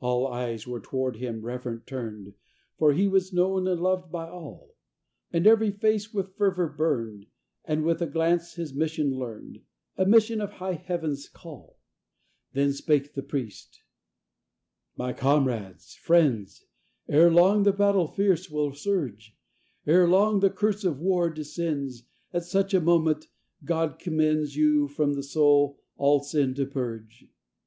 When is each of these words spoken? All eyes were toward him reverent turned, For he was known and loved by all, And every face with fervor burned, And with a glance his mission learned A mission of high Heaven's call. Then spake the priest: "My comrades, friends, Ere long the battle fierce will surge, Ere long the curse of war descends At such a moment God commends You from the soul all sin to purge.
All 0.00 0.26
eyes 0.28 0.66
were 0.66 0.80
toward 0.80 1.16
him 1.16 1.42
reverent 1.42 1.86
turned, 1.86 2.32
For 2.78 2.94
he 2.94 3.06
was 3.06 3.30
known 3.34 3.68
and 3.68 3.78
loved 3.78 4.10
by 4.10 4.26
all, 4.26 4.74
And 5.30 5.46
every 5.46 5.70
face 5.70 6.14
with 6.14 6.34
fervor 6.34 6.66
burned, 6.66 7.26
And 7.62 7.84
with 7.84 8.00
a 8.00 8.06
glance 8.06 8.54
his 8.54 8.72
mission 8.72 9.10
learned 9.18 9.58
A 9.98 10.06
mission 10.06 10.40
of 10.40 10.52
high 10.52 10.76
Heaven's 10.88 11.28
call. 11.28 11.78
Then 12.54 12.72
spake 12.72 13.12
the 13.12 13.22
priest: 13.22 13.82
"My 14.96 15.12
comrades, 15.12 15.92
friends, 15.96 16.64
Ere 17.06 17.30
long 17.30 17.64
the 17.64 17.72
battle 17.74 18.06
fierce 18.06 18.48
will 18.50 18.72
surge, 18.72 19.36
Ere 19.86 20.08
long 20.08 20.40
the 20.40 20.48
curse 20.48 20.84
of 20.84 21.00
war 21.00 21.28
descends 21.28 22.04
At 22.32 22.44
such 22.44 22.72
a 22.72 22.80
moment 22.80 23.28
God 23.62 23.98
commends 23.98 24.56
You 24.56 24.88
from 24.88 25.12
the 25.12 25.22
soul 25.22 25.78
all 25.98 26.20
sin 26.24 26.54
to 26.54 26.64
purge. 26.64 27.26